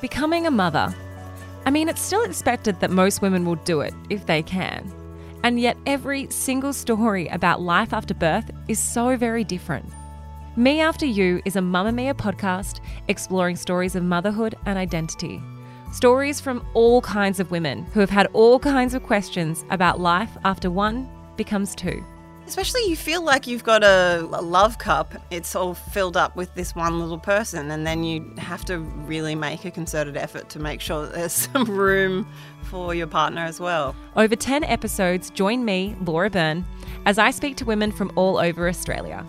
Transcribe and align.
Becoming 0.00 0.46
a 0.46 0.50
mother. 0.50 0.94
I 1.66 1.70
mean, 1.70 1.88
it's 1.88 2.00
still 2.00 2.22
expected 2.22 2.78
that 2.78 2.90
most 2.90 3.20
women 3.20 3.44
will 3.44 3.56
do 3.56 3.80
it 3.80 3.92
if 4.10 4.26
they 4.26 4.44
can. 4.44 4.92
And 5.42 5.58
yet, 5.60 5.76
every 5.86 6.30
single 6.30 6.72
story 6.72 7.26
about 7.28 7.60
life 7.60 7.92
after 7.92 8.14
birth 8.14 8.48
is 8.68 8.78
so 8.78 9.16
very 9.16 9.42
different. 9.42 9.84
Me 10.56 10.80
After 10.80 11.06
You 11.06 11.42
is 11.44 11.56
a 11.56 11.60
Mamamia 11.60 12.14
podcast 12.14 12.80
exploring 13.08 13.56
stories 13.56 13.96
of 13.96 14.04
motherhood 14.04 14.56
and 14.66 14.78
identity. 14.78 15.42
Stories 15.92 16.40
from 16.40 16.64
all 16.74 17.00
kinds 17.00 17.40
of 17.40 17.50
women 17.50 17.84
who 17.92 18.00
have 18.00 18.10
had 18.10 18.28
all 18.34 18.58
kinds 18.58 18.94
of 18.94 19.02
questions 19.02 19.64
about 19.70 20.00
life 20.00 20.30
after 20.44 20.70
one 20.70 21.08
becomes 21.36 21.74
two. 21.74 22.04
Especially 22.48 22.80
you 22.88 22.96
feel 22.96 23.22
like 23.22 23.46
you've 23.46 23.62
got 23.62 23.84
a, 23.84 24.20
a, 24.32 24.40
love 24.40 24.78
cup. 24.78 25.14
It's 25.30 25.54
all 25.54 25.74
filled 25.74 26.16
up 26.16 26.34
with 26.34 26.54
this 26.54 26.74
one 26.74 26.98
little 26.98 27.18
person, 27.18 27.70
and 27.70 27.86
then 27.86 28.04
you 28.04 28.32
have 28.38 28.64
to 28.64 28.78
really 28.78 29.34
make 29.34 29.66
a 29.66 29.70
concerted 29.70 30.16
effort 30.16 30.48
to 30.48 30.58
make 30.58 30.80
sure 30.80 31.02
that 31.02 31.12
there's 31.14 31.32
some 31.52 31.64
room 31.66 32.26
for 32.62 32.94
your 32.94 33.06
partner 33.06 33.42
as 33.42 33.60
well. 33.60 33.94
Over 34.16 34.34
10 34.34 34.64
episodes, 34.64 35.28
join 35.28 35.66
me, 35.66 35.94
Laura 36.00 36.30
Byrne, 36.30 36.64
as 37.04 37.18
I 37.18 37.32
speak 37.32 37.56
to 37.58 37.66
women 37.66 37.92
from 37.92 38.10
all 38.16 38.38
over 38.38 38.66
Australia. 38.66 39.26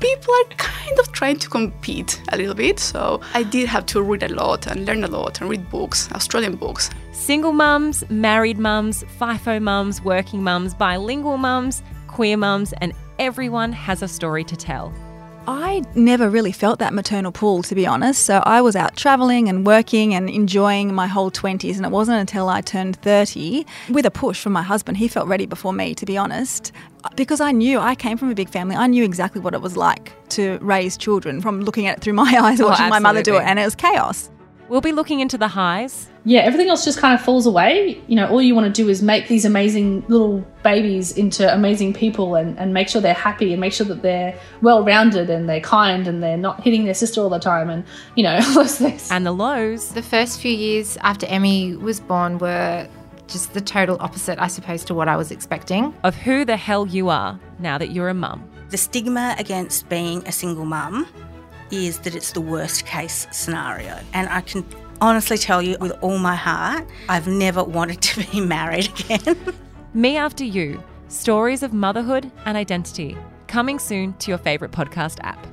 People 0.00 0.34
are 0.34 0.54
kind 0.58 0.98
of 0.98 1.10
trying 1.12 1.38
to 1.38 1.48
compete 1.48 2.20
a 2.32 2.36
little 2.36 2.54
bit, 2.54 2.78
so 2.78 3.22
I 3.32 3.44
did 3.44 3.66
have 3.70 3.86
to 3.86 4.02
read 4.02 4.22
a 4.24 4.28
lot 4.28 4.66
and 4.66 4.84
learn 4.84 5.04
a 5.04 5.08
lot 5.08 5.40
and 5.40 5.48
read 5.48 5.70
books, 5.70 6.12
Australian 6.12 6.56
books. 6.56 6.90
Single 7.12 7.52
mums, 7.52 8.04
married 8.10 8.58
mums, 8.58 9.04
FIFO 9.18 9.62
mums, 9.62 10.02
working 10.02 10.42
mums, 10.42 10.74
bilingual 10.74 11.38
mums, 11.38 11.82
queer 12.12 12.36
mums, 12.36 12.72
and 12.74 12.92
everyone 13.18 13.72
has 13.72 14.02
a 14.02 14.08
story 14.08 14.44
to 14.44 14.56
tell. 14.56 14.92
I 15.48 15.82
never 15.96 16.30
really 16.30 16.52
felt 16.52 16.78
that 16.78 16.94
maternal 16.94 17.32
pull, 17.32 17.64
to 17.64 17.74
be 17.74 17.84
honest. 17.84 18.24
So 18.26 18.42
I 18.46 18.60
was 18.60 18.76
out 18.76 18.96
traveling 18.96 19.48
and 19.48 19.66
working 19.66 20.14
and 20.14 20.30
enjoying 20.30 20.94
my 20.94 21.08
whole 21.08 21.32
20s. 21.32 21.76
And 21.76 21.84
it 21.84 21.90
wasn't 21.90 22.20
until 22.20 22.48
I 22.48 22.60
turned 22.60 22.94
30, 23.02 23.66
with 23.90 24.06
a 24.06 24.10
push 24.10 24.40
from 24.40 24.52
my 24.52 24.62
husband, 24.62 24.98
he 24.98 25.08
felt 25.08 25.26
ready 25.26 25.46
before 25.46 25.72
me, 25.72 25.96
to 25.96 26.06
be 26.06 26.16
honest, 26.16 26.70
because 27.16 27.40
I 27.40 27.50
knew 27.50 27.80
I 27.80 27.96
came 27.96 28.16
from 28.18 28.30
a 28.30 28.36
big 28.36 28.50
family. 28.50 28.76
I 28.76 28.86
knew 28.86 29.02
exactly 29.02 29.40
what 29.40 29.52
it 29.52 29.60
was 29.60 29.76
like 29.76 30.12
to 30.30 30.58
raise 30.62 30.96
children 30.96 31.40
from 31.40 31.62
looking 31.62 31.88
at 31.88 31.98
it 31.98 32.00
through 32.02 32.12
my 32.24 32.38
eyes, 32.40 32.60
Oh, 32.60 32.68
watching 32.68 32.88
my 32.88 33.00
mother 33.00 33.22
do 33.22 33.34
it. 33.34 33.42
And 33.42 33.58
it 33.58 33.64
was 33.64 33.74
chaos. 33.74 34.30
We'll 34.68 34.80
be 34.80 34.92
looking 34.92 35.20
into 35.20 35.36
the 35.36 35.48
highs, 35.48 36.08
yeah, 36.24 36.40
everything 36.40 36.68
else 36.68 36.84
just 36.84 36.98
kind 36.98 37.18
of 37.18 37.24
falls 37.24 37.46
away. 37.46 38.00
You 38.06 38.14
know, 38.14 38.28
all 38.28 38.40
you 38.40 38.54
want 38.54 38.72
to 38.72 38.82
do 38.82 38.88
is 38.88 39.02
make 39.02 39.26
these 39.26 39.44
amazing 39.44 40.04
little 40.06 40.38
babies 40.62 41.16
into 41.16 41.52
amazing 41.52 41.94
people 41.94 42.36
and, 42.36 42.56
and 42.58 42.72
make 42.72 42.88
sure 42.88 43.00
they're 43.00 43.12
happy 43.12 43.52
and 43.52 43.60
make 43.60 43.72
sure 43.72 43.86
that 43.86 44.02
they're 44.02 44.38
well 44.60 44.84
rounded 44.84 45.30
and 45.30 45.48
they're 45.48 45.60
kind 45.60 46.06
and 46.06 46.22
they're 46.22 46.36
not 46.36 46.62
hitting 46.62 46.84
their 46.84 46.94
sister 46.94 47.20
all 47.20 47.28
the 47.28 47.40
time 47.40 47.70
and, 47.70 47.84
you 48.14 48.22
know, 48.22 48.36
all 48.42 48.54
those 48.54 48.78
things. 48.78 49.10
and 49.10 49.26
the 49.26 49.32
lows. 49.32 49.92
The 49.94 50.02
first 50.02 50.40
few 50.40 50.52
years 50.52 50.96
after 50.98 51.26
Emmy 51.26 51.74
was 51.74 51.98
born 51.98 52.38
were 52.38 52.88
just 53.26 53.52
the 53.54 53.60
total 53.60 53.96
opposite, 53.98 54.38
I 54.38 54.46
suppose, 54.46 54.84
to 54.84 54.94
what 54.94 55.08
I 55.08 55.16
was 55.16 55.32
expecting. 55.32 55.92
of 56.04 56.14
who 56.14 56.44
the 56.44 56.56
hell 56.56 56.86
you 56.86 57.08
are 57.08 57.40
now 57.58 57.78
that 57.78 57.90
you're 57.90 58.08
a 58.08 58.14
mum. 58.14 58.48
The 58.70 58.78
stigma 58.78 59.34
against 59.38 59.88
being 59.88 60.26
a 60.26 60.32
single 60.32 60.64
mum 60.64 61.08
is 61.72 61.98
that 62.00 62.14
it's 62.14 62.30
the 62.32 62.40
worst 62.40 62.86
case 62.86 63.26
scenario. 63.32 63.98
And 64.12 64.28
I 64.28 64.42
can 64.42 64.64
honestly 65.00 65.38
tell 65.38 65.60
you 65.60 65.76
with 65.80 65.92
all 66.02 66.18
my 66.18 66.36
heart, 66.36 66.86
I've 67.08 67.26
never 67.26 67.64
wanted 67.64 68.00
to 68.02 68.30
be 68.30 68.40
married 68.46 68.88
again. 69.00 69.36
Me 69.94 70.16
After 70.16 70.44
You 70.44 70.82
Stories 71.08 71.62
of 71.62 71.72
Motherhood 71.72 72.30
and 72.46 72.56
Identity. 72.56 73.16
Coming 73.48 73.78
soon 73.78 74.12
to 74.14 74.30
your 74.30 74.38
favourite 74.38 74.72
podcast 74.72 75.18
app. 75.22 75.46